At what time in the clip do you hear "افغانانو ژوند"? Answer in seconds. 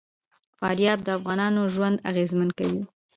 1.17-2.03